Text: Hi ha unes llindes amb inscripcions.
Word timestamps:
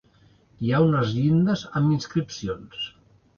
Hi 0.67 0.71
ha 0.71 0.79
unes 0.85 1.11
llindes 1.17 1.67
amb 1.81 1.93
inscripcions. 1.97 2.89